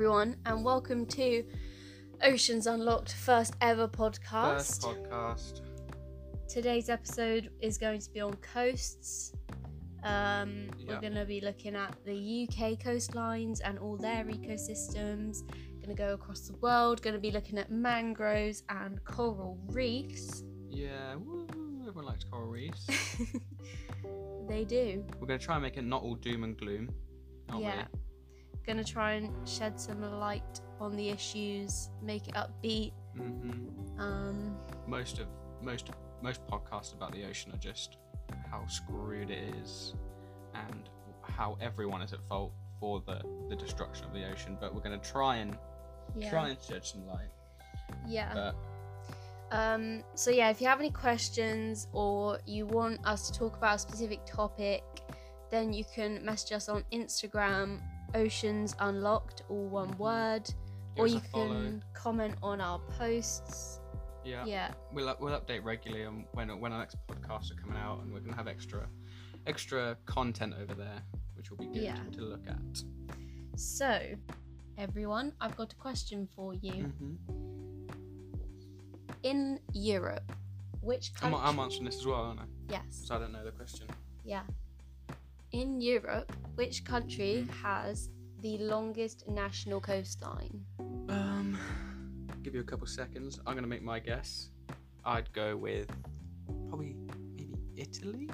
[0.00, 1.44] everyone, and welcome to
[2.22, 4.56] Oceans Unlocked first ever podcast.
[4.56, 5.60] First podcast.
[6.48, 9.34] Today's episode is going to be on coasts.
[10.02, 15.46] Um, We're going to be looking at the UK coastlines and all their ecosystems.
[15.82, 17.02] Going to go across the world.
[17.02, 20.44] Going to be looking at mangroves and coral reefs.
[20.70, 21.46] Yeah, woo,
[21.86, 22.86] everyone likes coral reefs.
[24.48, 25.04] they do.
[25.20, 26.88] We're going to try and make it not all doom and gloom.
[27.58, 27.84] Yeah.
[28.70, 32.92] Going to try and shed some light on the issues, make it upbeat.
[33.16, 33.20] we?
[33.20, 34.56] hmm Um,
[34.86, 35.26] Most of
[35.60, 35.90] most
[36.22, 37.96] most podcasts about the ocean are just
[38.48, 39.94] how screwed it is,
[40.54, 40.88] and
[41.22, 44.56] how everyone is at fault for the the destruction of the ocean.
[44.60, 45.58] But we're going to try and
[46.14, 46.30] yeah.
[46.30, 47.32] try and shed some light.
[48.06, 48.32] Yeah.
[48.32, 48.54] But
[49.50, 53.74] Um, so yeah, if you have any questions or you want us to talk about
[53.74, 54.84] a specific topic,
[55.50, 57.80] then you can message us on Instagram,
[58.14, 60.46] Oceans Unlocked, all one word,
[60.96, 61.48] give or you follow.
[61.48, 63.80] can comment on our posts.
[64.24, 64.44] Yeah.
[64.44, 68.12] Yeah, We'll we'll update regularly on when when our next podcasts are coming out, and
[68.12, 68.86] we're gonna have extra
[69.46, 71.02] extra content over there,
[71.34, 71.96] which will be good Yeah.
[72.12, 72.82] to look at.
[73.56, 74.00] So,
[74.76, 76.72] everyone, I've got a question for you.
[76.84, 77.14] hmm
[79.22, 80.32] In Europe,
[80.82, 81.34] which I'm.
[81.34, 82.44] I'm answering this as well, aren't I?
[82.68, 82.82] yes.
[83.06, 83.86] So I don't know the question.
[84.24, 84.42] Yeah.
[85.52, 88.10] In Europe, which country has
[88.42, 90.64] the longest national coastline?
[91.08, 91.58] Um,
[92.42, 93.40] give you a couple seconds.
[93.46, 94.50] I'm gonna make my guess.
[95.04, 95.88] I'd go with
[96.68, 96.94] probably
[97.36, 98.30] maybe Italy,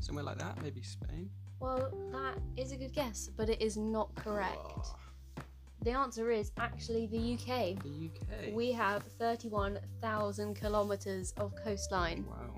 [0.00, 0.60] somewhere like that.
[0.62, 1.30] Maybe Spain.
[1.60, 4.56] Well, that is a good guess, but it is not correct.
[4.76, 4.94] Oh,
[5.82, 7.82] The answer is actually the UK.
[7.82, 8.52] the UK.
[8.52, 12.24] We have 31,000 kilometres of coastline.
[12.26, 12.54] wow.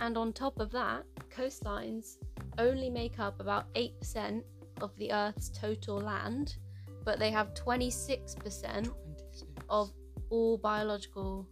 [0.00, 2.18] And on top of that, coastlines
[2.58, 4.42] only make up about 8%
[4.80, 6.56] of the Earth's total land,
[7.04, 9.44] but they have 26% 26.
[9.68, 9.90] of
[10.30, 11.46] all biological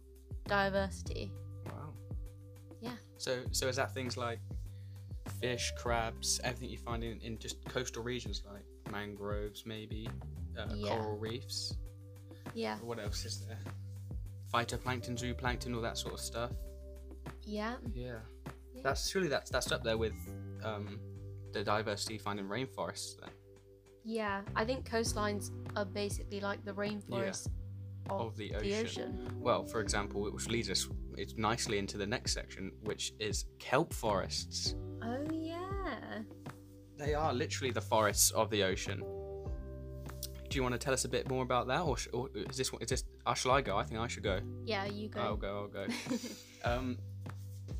[0.45, 1.31] diversity.
[1.65, 1.93] Wow.
[2.81, 2.91] Yeah.
[3.17, 4.39] So so is that things like
[5.41, 10.07] fish, crabs, everything you find in, in just coastal regions like mangroves, maybe
[10.57, 10.89] uh, Yeah.
[10.97, 11.75] coral reefs.
[12.53, 12.77] Yeah.
[12.79, 13.59] What else is there?
[14.53, 16.51] Phytoplankton, zooplankton, all that sort of stuff.
[17.43, 17.75] Yeah.
[17.93, 18.19] Yeah.
[18.73, 18.81] Yeah.
[18.83, 20.13] That's surely that's that's up there with
[20.67, 20.99] um,
[21.53, 23.19] the diversity you find in rainforests.
[23.19, 23.29] Then
[24.03, 24.41] Yeah.
[24.55, 27.47] I think coastlines are basically like the rainforest
[28.09, 28.85] of, of the the ocean.
[28.85, 29.31] ocean.
[29.39, 33.93] Well, for example, which leads us it's nicely into the next section, which is kelp
[33.93, 34.75] forests.
[35.01, 36.21] Oh, yeah.
[36.97, 39.03] They are literally the forests of the ocean.
[40.49, 42.55] Do you want to tell us a bit more about that, or, sh- or is
[42.55, 43.03] this is this?
[43.25, 43.77] Uh, shall I go?
[43.77, 44.39] I think I should go.
[44.65, 45.19] Yeah, you go.
[45.19, 45.53] I'll go.
[45.63, 45.85] I'll go.
[46.63, 46.97] um,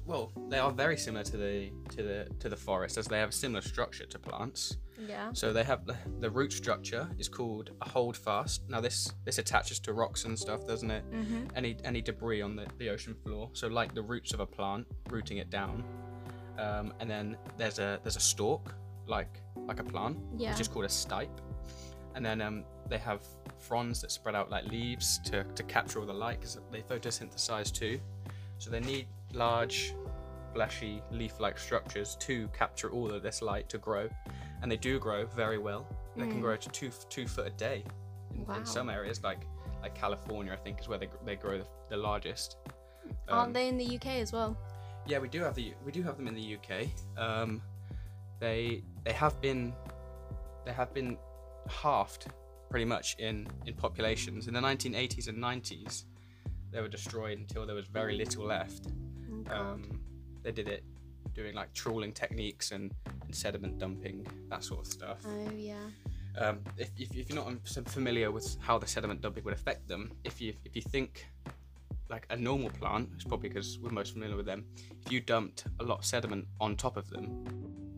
[0.08, 3.30] well, they are very similar to the to the to the forest, as they have
[3.30, 4.78] a similar structure to plants.
[5.08, 5.30] yeah.
[5.34, 8.62] So they have the, the root structure is called a holdfast.
[8.70, 11.04] Now this this attaches to rocks and stuff, doesn't it?
[11.12, 11.46] Mm-hmm.
[11.56, 13.50] Any any debris on the, the ocean floor.
[13.54, 15.84] So like the roots of a plant, rooting it down.
[16.58, 18.74] Um, and then there's a there's a stalk,
[19.08, 20.52] like like a plant, Yeah.
[20.52, 21.38] which is called a stipe.
[22.16, 23.22] And then um, they have
[23.60, 27.72] fronds that spread out like leaves to, to capture all the light because they photosynthesize
[27.72, 28.00] too.
[28.58, 29.94] So they need large,
[30.54, 34.10] fleshy leaf-like structures to capture all of this light to grow,
[34.62, 35.86] and they do grow very well.
[36.16, 36.42] They can Mm.
[36.42, 37.84] grow to two two foot a day
[38.34, 38.56] in, Wow.
[38.56, 39.46] in some areas, like
[39.84, 42.58] like California, I think is where they, they grow the, the largest.
[43.28, 44.58] Aren't Um, they in the UK as well?
[45.06, 46.90] yeah, we do have the we do have them in the UK.
[47.18, 47.62] Um,
[48.40, 49.74] they they have been
[50.66, 51.18] they have been
[51.70, 52.28] halved
[52.70, 56.06] pretty much in in populations in the 1980s and 90s.
[56.72, 58.88] They were destroyed until there was very little left.
[59.52, 60.02] Um,
[60.44, 60.84] they did it
[61.34, 62.94] doing like trawling techniques and,
[63.26, 65.20] and sediment dumping that sort of stuff.
[65.26, 65.76] oh, yeah.
[66.38, 70.12] Um, if, if, if you're not familiar with how the sediment dumping would affect them,
[70.24, 71.28] if you if you think
[72.10, 74.66] like a normal plant, it's probably because we're most familiar with them.
[75.06, 77.44] If you dumped a lot of sediment on top of them,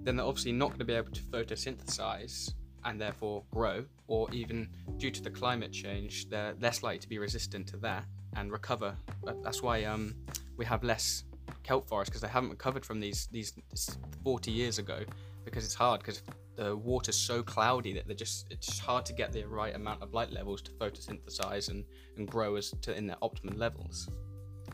[0.04, 2.54] then they're obviously not going to be able to photosynthesize
[2.86, 7.20] and therefore grow, or even due to the climate change, they're less likely to be
[7.20, 8.96] resistant to that and recover.
[9.24, 10.16] But that's why um,
[10.58, 11.26] we have less
[11.70, 15.00] kelp forests because they haven't recovered from these these this 40 years ago
[15.46, 16.24] because it's hard because
[16.56, 20.02] the water's so cloudy that they're just it's just hard to get the right amount
[20.02, 21.86] of light levels to photosynthesize and,
[22.18, 24.10] and grow as to in their optimum levels.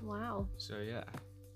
[0.01, 0.47] Wow.
[0.57, 1.03] So yeah.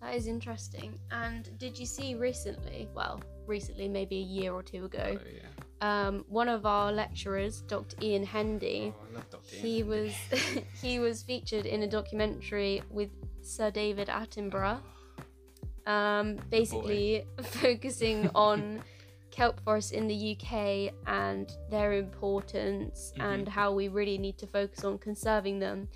[0.02, 1.00] That is interesting.
[1.12, 6.08] And did you see recently, well, recently, maybe a year or two ago, Oh, yeah.
[6.08, 7.98] um, one of our lecturers, Dr.
[8.02, 9.56] Ian Hendy, Oh, I love Dr.
[9.56, 10.14] Ian he was
[10.82, 13.10] he was featured in a documentary with
[13.42, 14.80] Sir David Attenborough,
[15.88, 18.82] um, basically focusing on
[19.32, 23.24] kelp forests in the UK and their importance Mhm.
[23.24, 25.88] and how we really need to focus on conserving them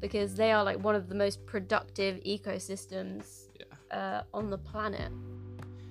[0.00, 3.96] because they are like one of the most productive ecosystems Yeah.
[3.98, 5.12] uh, on the planet.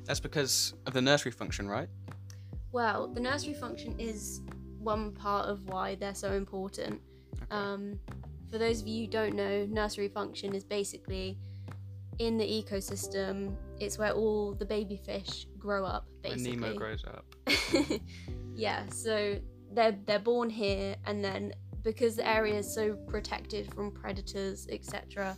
[0.05, 1.89] That's because of the nursery function, right?
[2.71, 4.41] Well, the nursery function is
[4.79, 7.01] one part of why they're so important.
[7.35, 7.45] Okay.
[7.51, 7.99] Um,
[8.49, 11.37] for those of you who don't know, nursery function is basically
[12.19, 13.55] in the ecosystem.
[13.79, 16.57] It's where all the baby fish grow up, when basically.
[16.57, 17.25] Nemo grows up.
[18.55, 19.39] yeah, so
[19.73, 25.37] they're they're born here, and then because the area is so protected from predators, etc.,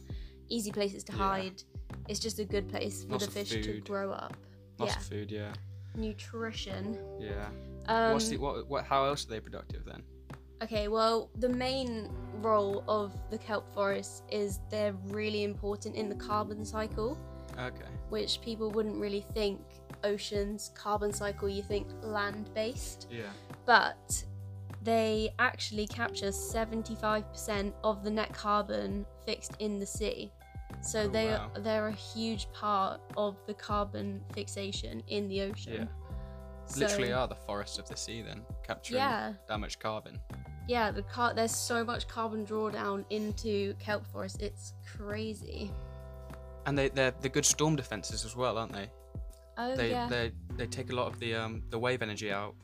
[0.49, 1.17] easy places to Yeah.
[1.17, 1.63] hide.
[2.07, 4.35] It's just a good place for Lots the fish to grow up.
[4.79, 5.53] Lots yeah, of food, yeah.
[5.95, 6.97] nutrition.
[7.19, 7.47] Yeah.
[7.87, 10.01] Um, What's the, what, what, how else are they productive then?
[10.61, 16.15] Okay, well, the main role of the kelp forests is they're really important in the
[16.15, 17.17] carbon cycle,
[17.57, 17.85] Okay.
[18.09, 19.59] which people wouldn't really think
[20.03, 21.49] oceans carbon cycle.
[21.49, 23.29] You think land based, Yeah.
[23.65, 24.23] but
[24.83, 30.31] they actually capture 75% of the net carbon fixed in the sea.
[30.81, 31.51] So Oh, they wow.
[31.55, 35.73] are, they're a huge part of the carbon fixation in the ocean.
[35.73, 35.85] Yeah.
[36.65, 40.19] So, Literally are the forests of the sea then, capturing Yeah, that much carbon.
[40.67, 40.91] Yeah.
[40.91, 44.41] The car there's so much carbon drawdown into kelp forest.
[44.41, 45.71] It's crazy.
[46.65, 48.89] And they, they're, they're good storm defences as well, aren't they?
[49.57, 52.55] Oh they, yeah, they they take a lot of the um, the wave energy out,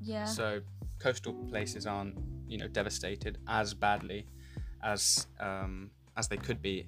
[0.00, 0.60] yeah, so
[0.98, 2.16] coastal places aren't
[2.46, 4.26] you know devastated as badly
[4.82, 6.86] as um, as they could be,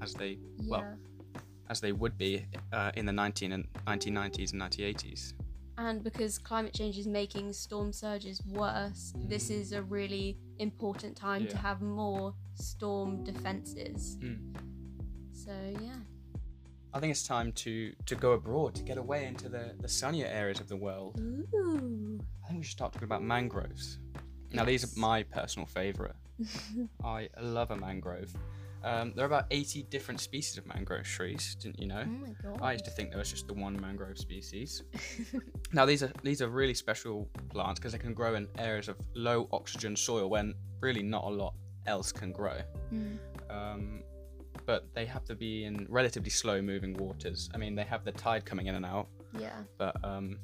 [0.00, 0.70] as they yeah.
[0.70, 0.96] well
[1.68, 5.32] as they would be uh, in the 19 and 1990s and 1980s.
[5.78, 11.46] And because climate change is making storm surges worse, this is a really important time
[11.48, 14.18] to have more storm defenses.
[14.22, 14.56] Mm.
[15.32, 15.96] So yeah,
[16.94, 20.26] I think it's time to to go abroad to get away into the the sunnier
[20.26, 21.20] areas of the world.
[21.20, 23.98] ooh, I think we should start talking about mangroves.
[24.52, 26.14] Now these are my personal favourite.
[27.04, 28.34] I love a mangrove.
[28.84, 31.56] Um, there are about 80 different species of mangrove trees.
[31.60, 32.04] Didn't you know?
[32.06, 32.60] oh my god.
[32.62, 34.82] I used to think there was just the one mangrove species.
[35.72, 38.96] Now these are these are really special plants because they can grow in areas of
[39.14, 41.54] low oxygen soil when really not a lot
[41.86, 42.58] else can grow.
[42.92, 43.18] Mm.
[43.50, 44.02] Um,
[44.64, 47.50] but they have to be in relatively slow moving waters.
[47.54, 49.08] I mean, they have the tide coming in and out,
[49.38, 49.58] Yeah.
[49.76, 50.38] but um,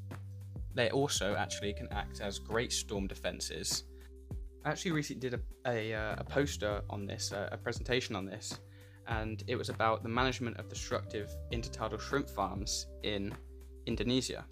[0.74, 3.84] they also actually can act as great storm defenses.
[4.64, 8.24] I actually recently did a, a, uh, a poster on this, uh, a presentation on
[8.24, 8.60] this,
[9.08, 13.34] and it was about the management of destructive intertidal shrimp farms in
[13.86, 14.44] Indonesia.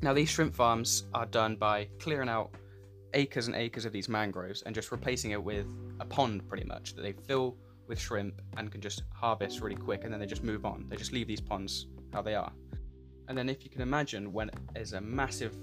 [0.00, 2.54] Now, these shrimp farms are done by clearing out
[3.12, 5.66] acres and acres of these mangroves and just replacing it with
[6.00, 10.04] a pond pretty much that they fill with shrimp and can just harvest really quick
[10.04, 10.86] and then they just move on.
[10.88, 12.52] They just leave these ponds how they are.
[13.28, 15.56] And then if you can imagine when there's a massive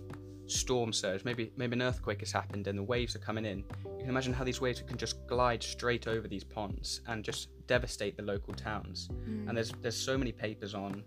[0.51, 3.99] storm surge, maybe maybe an earthquake has happened and the waves are coming in, you
[3.99, 8.17] can imagine how these waves can just glide straight over these ponds and just devastate
[8.17, 9.09] the local towns.
[9.11, 9.47] Mm.
[9.47, 11.03] And there's there's so many papers on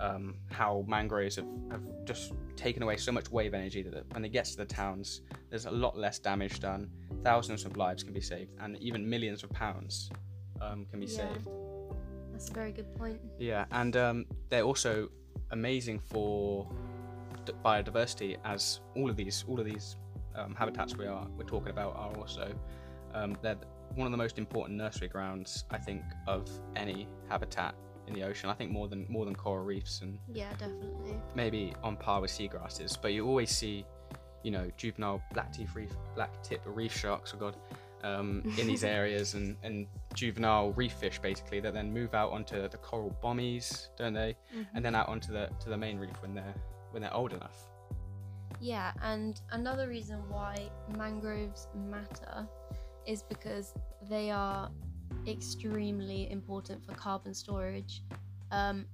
[0.00, 4.30] um, how mangroves have, have just taken away so much wave energy that when it
[4.30, 6.90] gets to the towns, there's a lot less damage done.
[7.22, 10.10] Thousands of lives can be saved, and even millions of pounds
[10.60, 11.18] um, can be Yeah.
[11.18, 11.48] saved.
[12.32, 13.20] That's a very good point.
[13.38, 15.08] Yeah, and um, they're also
[15.50, 16.66] amazing for
[17.64, 19.96] biodiversity, as all of these all of these
[20.34, 22.52] um, habitats we are we're talking about are also
[23.14, 23.56] um, they're
[23.94, 27.74] one of the most important nursery grounds I think of any habitat
[28.08, 28.48] in the ocean.
[28.48, 31.16] I think more than more than coral reefs and Yeah, definitely.
[31.34, 33.84] maybe on par with seagrasses, but you always see,
[34.42, 37.56] you know, juvenile black tip reef, black tip reef sharks, oh god,
[38.02, 42.66] um, in these areas, and, and juvenile reef fish basically that then move out onto
[42.68, 44.34] the coral bommies, don't they?
[44.56, 44.66] Mhm.
[44.74, 46.54] And then out onto the to the main reef when they're
[46.92, 47.68] when they're old enough.
[48.60, 52.46] Yeah, and another reason why mangroves matter
[53.06, 53.74] is because
[54.08, 54.70] they are
[55.26, 58.02] extremely important for carbon storage.
[58.50, 58.86] Um,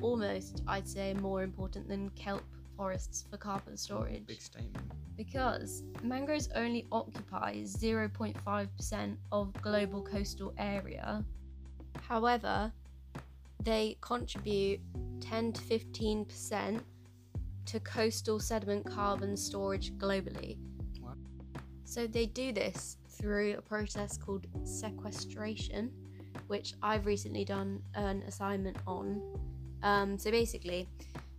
[0.00, 2.44] almost, I'd say, more important than kelp
[2.76, 4.26] forests for carbon storage.
[4.26, 4.92] Big statement.
[5.16, 11.24] Because mangroves only occupy 0.5% of global coastal area.
[12.02, 12.70] However,
[13.62, 14.80] they contribute
[15.20, 16.80] 10 to 15%
[17.66, 20.56] to coastal sediment carbon storage globally.
[21.00, 21.14] Wow.
[21.84, 25.90] So they do this through a process called sequestration,
[26.46, 29.20] which I've recently done an assignment on.
[29.82, 30.88] Um, so basically,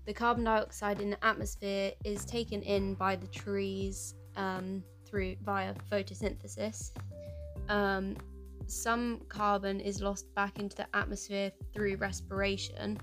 [0.06, 5.74] the carbon dioxide in the atmosphere is taken in by the trees um, through via
[5.92, 6.92] photosynthesis.
[7.70, 8.16] Um,
[8.68, 12.98] some carbon is lost back into the atmosphere through respiration.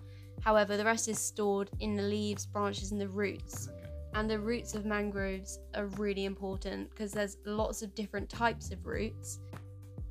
[0.45, 3.69] However, the rest is stored in the leaves, branches, and the roots.
[3.69, 3.89] Okay.
[4.13, 8.85] And the roots of mangroves are really important because there's lots of different types of
[8.85, 9.41] roots,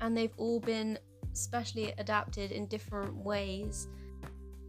[0.00, 0.98] and they've all been
[1.32, 3.86] specially adapted in different ways.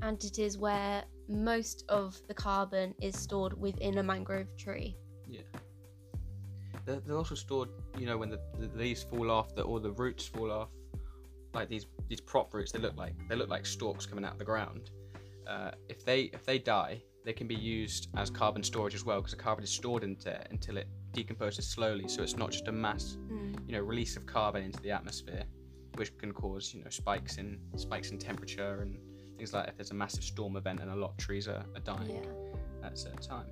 [0.03, 4.95] And it is where most of the carbon is stored within a mangrove tree.
[5.27, 5.41] Yeah.
[6.85, 9.91] They're, they're also stored, you know, when the, the leaves fall off, the, or the
[9.91, 10.69] roots fall off,
[11.55, 12.71] like these these prop roots.
[12.71, 14.91] They look like they look like stalks coming out of the ground.
[15.47, 19.17] Uh, if they if they die, they can be used as carbon storage as well
[19.19, 22.07] because the carbon is stored into it until it decomposes slowly.
[22.07, 23.57] So it's not just a mass, Mm.
[23.67, 25.43] you know, release of carbon into the atmosphere,
[25.95, 28.99] which can cause you know spikes in spikes in temperature and
[29.37, 31.81] things like if there's a massive storm event and a lot of trees are, are
[31.83, 32.85] dying Yeah.
[32.87, 33.47] at a certain time.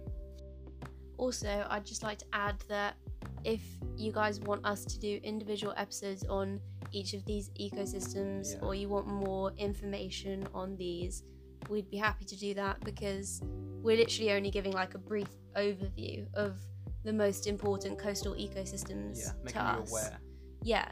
[1.17, 2.95] Also, I'd just like to add that
[3.43, 3.61] if
[3.97, 6.59] you guys want us to do individual episodes on
[6.91, 8.59] each of these ecosystems Yeah.
[8.65, 11.23] or you want more information on these,
[11.69, 13.41] we'd be happy to do that because
[13.81, 16.57] we're literally only giving like a brief overview of
[17.03, 19.89] the most important coastal ecosystems Yeah, to making you us.
[19.91, 20.19] aware.
[20.61, 20.87] Yeah.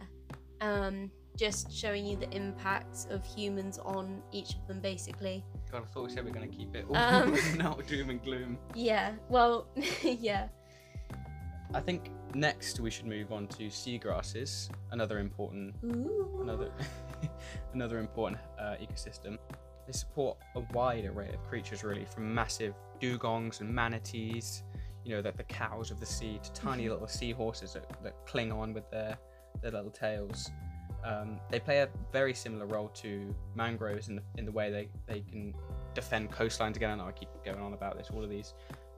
[0.59, 5.43] Um, just showing you the impacts of humans on each of them basically.
[5.71, 7.37] God, I thought we said we are going to keep it all Um.
[7.57, 8.57] not doom and gloom.
[8.75, 9.13] Yeah.
[9.29, 9.67] Well,
[10.03, 10.49] yeah.
[11.73, 16.39] I think next we should move on to seagrasses, another important, Ooh.
[16.41, 16.69] another,
[17.73, 19.37] another important uh, ecosystem.
[19.91, 24.63] They support a wide array of creatures, really, from massive dugongs and manatees,
[25.03, 28.53] you know, the, the cows of the sea, to tiny little seahorses that, that cling
[28.53, 29.17] on with their
[29.61, 30.49] their little tails.
[31.03, 34.87] Um, they play a very similar role to mangroves in the, in the way they,
[35.07, 35.53] they can
[35.93, 36.91] defend coastlines again.
[36.91, 38.53] I know I keep going on about this, all of these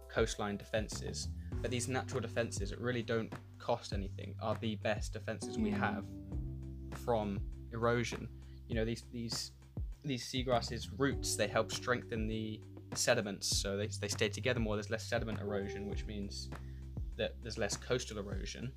[0.10, 5.58] coastline defenses, but these natural defenses that really don't cost anything are the best defenses
[5.58, 6.04] we have
[7.04, 7.40] from
[7.72, 8.28] erosion.
[8.68, 9.54] You know, these these
[10.04, 12.60] these seagrasses roots they help strengthen the
[12.94, 14.76] sediments, so they, they stay together more.
[14.76, 16.50] There's less sediment erosion, which means
[17.18, 18.72] that there's less coastal erosion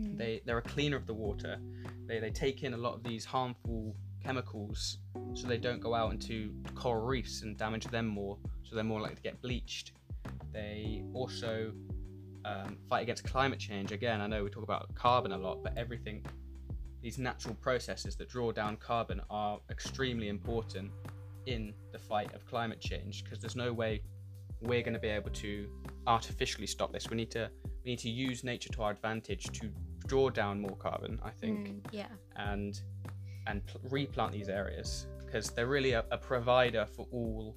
[0.00, 0.18] Mm.
[0.18, 1.58] they they're a cleaner of the water.
[2.06, 4.98] They they take in a lot of these harmful chemicals,
[5.34, 8.36] so they don't go out into coral reefs and damage them more.
[8.64, 9.92] So they're more likely to get bleached.
[10.52, 11.72] They also
[12.44, 13.92] um, fight against climate change.
[13.92, 16.24] Again, I know we talk about carbon a lot, but everything,
[17.02, 20.90] these natural processes that draw down carbon are extremely important
[21.46, 24.02] in the fight of climate change because there's no way
[24.60, 25.68] we're going to be able to
[26.06, 27.08] artificially stop this.
[27.10, 27.50] We need to
[27.84, 29.70] we need to use nature to our advantage to
[30.06, 32.08] draw down more carbon, I think, Mm, yeah.
[32.36, 32.80] and
[33.46, 37.54] and pl- replant these areas because they're really a, a provider for all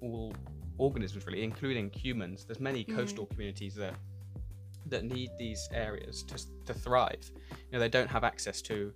[0.00, 0.34] all
[0.78, 2.44] organisms, really, including humans.
[2.44, 2.94] There's many Mm.
[2.96, 3.94] coastal communities that
[4.92, 7.30] that need these areas to, to thrive.
[7.50, 8.92] You know, they don't have access to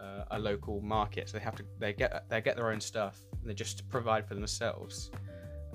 [0.00, 3.18] uh, a local market, so they have to they get they get their own stuff
[3.40, 5.10] and they just provide for themselves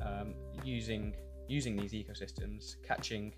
[0.03, 1.15] um, using
[1.47, 3.33] using these ecosystems, catching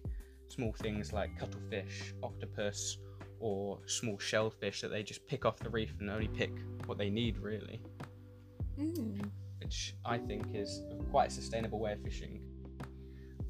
[0.49, 2.97] small things like cuttlefish, octopus,
[3.39, 6.51] or small shellfish that they just pick off the reef and only pick
[6.85, 7.81] what they need, really,
[8.77, 9.29] Mm.
[9.61, 12.41] which I think is quite a sustainable way of fishing.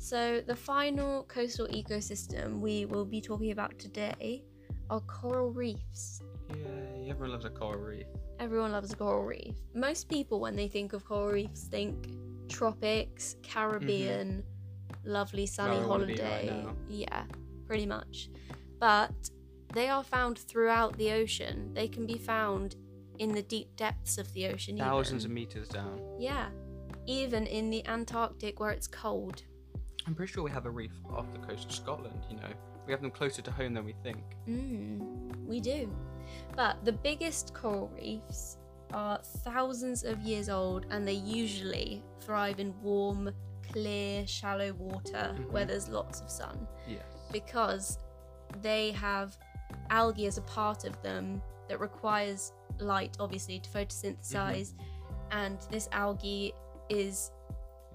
[0.02, 4.44] So, the final coastal ecosystem we will be talking about today
[4.90, 6.24] are coral reefs.
[6.50, 8.08] Yay, everyone loves a coral reef.
[8.40, 9.56] Everyone loves a coral reef.
[9.76, 12.18] Most people, when they think of coral reefs, think
[12.50, 15.12] tropics, Caribbean, mm-hmm.
[15.12, 16.66] lovely sunny Where I right holiday.
[16.90, 17.24] yeah,
[17.68, 18.32] pretty much.
[18.80, 19.14] But
[19.72, 21.76] they are found throughout the ocean.
[21.76, 22.76] They can be found
[23.20, 24.80] in the deep depths of the ocean.
[24.80, 25.32] Thousands even.
[25.32, 26.02] of meters down.
[26.20, 26.48] Yeah,
[27.06, 29.44] even in the Antarctic where it's cold.
[30.08, 32.50] I'm pretty sure we have a reef off the coast of Scotland, you know.
[32.88, 34.24] We have them closer to home than we think.
[34.48, 35.94] Mm, we do.
[36.56, 38.58] But the biggest coral reefs
[38.94, 43.30] are thousands of years old and they usually thrive in warm,
[43.72, 45.68] clear, shallow water where Mhm.
[45.68, 47.04] there's lots of sun Yes.
[47.32, 48.00] because
[48.62, 49.38] they have
[49.90, 54.74] algae as a part of them that requires light, obviously, to photosynthesize.
[55.32, 56.54] And this algae
[56.90, 57.32] is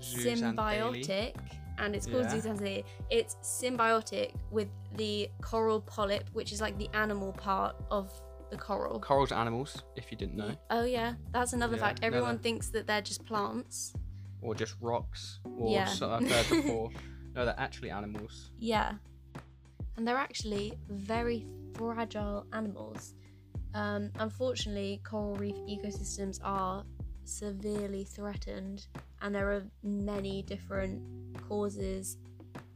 [0.01, 1.35] symbiotic
[1.79, 2.83] and it's called Yeah.
[3.11, 8.13] It's symbiotic with the coral polyp, which is like the animal part of
[8.51, 9.01] the coral.
[9.01, 12.01] Corals are animals, if you didn't know, Oh yeah, that's another Yeah, fact.
[12.03, 13.93] Everyone thinks that they're just plants.
[14.43, 15.89] or just rocks, or Yeah.
[16.03, 16.91] I've heard before.
[17.35, 18.53] no, they're actually animals.
[18.59, 18.95] Yeah.
[19.97, 23.15] And they're actually very fragile animals.
[23.75, 26.85] Um, unfortunately, coral reef ecosystems are
[27.25, 28.87] severely threatened,
[29.21, 31.03] and there are many different
[31.49, 32.19] causes,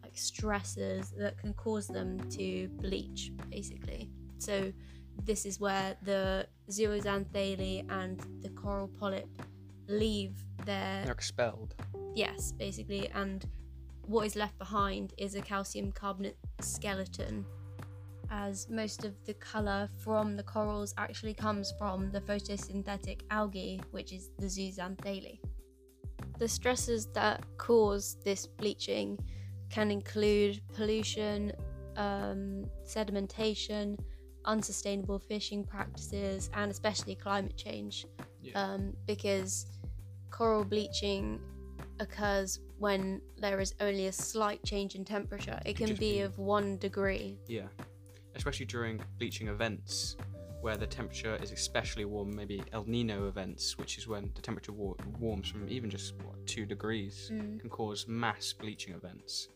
[0.03, 4.11] like stresses that can cause them to bleach, basically.
[4.39, 4.73] So,
[5.25, 9.29] this is where the zooxanthellae and the coral polyp
[9.87, 11.75] leave their They're expelled.
[12.15, 13.45] yes basically and
[14.11, 17.45] what is left behind is a calcium carbonate skeleton,
[18.29, 24.13] as most of the colour from the corals actually comes from the photosynthetic algae, which
[24.13, 25.39] is the zooxanthellae.
[26.41, 29.19] The stresses that cause this bleaching
[29.69, 31.53] can include pollution,
[31.97, 33.99] um, sedimentation,
[34.47, 38.07] unsustainable fishing practices, and especially climate change.
[38.43, 38.53] Yeah.
[38.55, 39.67] Um, because
[40.31, 41.41] coral bleaching
[42.01, 45.61] occurs when there is only a slight change in temperature.
[45.67, 47.39] It can be be- of one degree.
[47.49, 47.69] Yeah,
[48.35, 50.17] especially during bleaching events
[50.61, 54.73] where the temperature is especially warm, maybe El Nino events, which is when the temperature
[54.73, 57.61] war- warms from even just what, two degrees, Mm.
[57.61, 59.49] can cause mass bleaching events.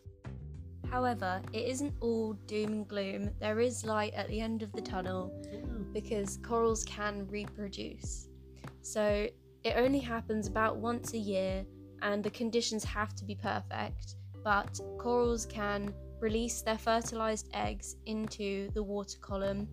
[0.89, 3.31] However, it isn't all doom and gloom.
[3.39, 5.31] There is light at the end of the tunnel
[5.93, 8.29] because corals can reproduce.
[8.81, 9.27] So
[9.63, 11.65] it only happens about once a year,
[12.01, 14.15] and the conditions have to be perfect.
[14.43, 19.67] But corals can release their fertilized eggs into the water column,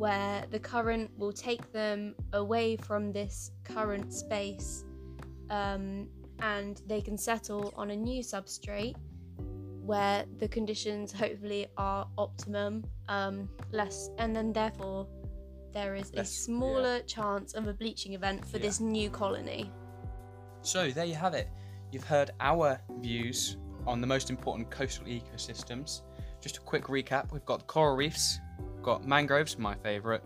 [0.00, 4.84] where the current will take them away from this current space,
[5.50, 8.96] um, and they can settle on a new substrate
[9.84, 15.06] where the conditions hopefully are optimum, um, less, and then therefore
[15.74, 18.62] there is a Less- smaller chance of a bleaching event for Yeah.
[18.66, 19.70] this new colony.
[20.62, 21.48] So there you have it.
[21.92, 26.02] You've heard our views on the most important coastal ecosystems.
[26.40, 28.38] Just a quick recap: we've got coral reefs,
[28.82, 30.22] got mangroves, my favourite.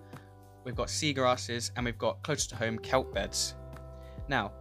[0.65, 3.55] We've got seagrasses, and we've got closer to home kelp beds.
[4.29, 4.53] Now,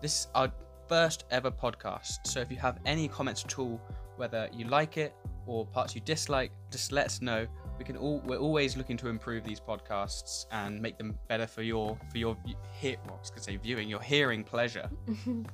[0.00, 0.52] this is our
[0.88, 2.26] first ever podcast.
[2.26, 3.80] So if you have any comments at all,
[4.16, 5.14] whether you like it
[5.46, 7.46] or parts you dislike, just let us know.
[7.78, 11.62] We can all we're always looking to improve these podcasts and make them better for
[11.62, 12.36] your for your
[12.80, 12.96] hear.
[13.04, 14.88] Well, I was gonna say viewing, your hearing pleasure.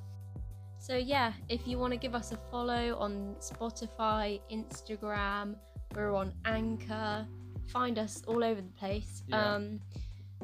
[0.82, 5.54] So yeah, if you want to give us a follow on Spotify, Instagram,
[5.94, 7.24] we're on Anchor.
[7.72, 9.22] Find us all over the place.
[9.26, 9.54] Yeah.
[9.54, 9.80] Um,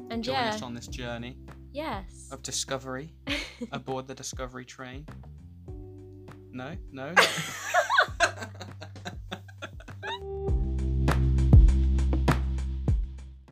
[0.09, 1.37] and Join yeah, us on this journey
[1.71, 2.29] yes.
[2.31, 3.13] of discovery
[3.71, 5.05] aboard the Discovery train.
[6.51, 7.13] No, no.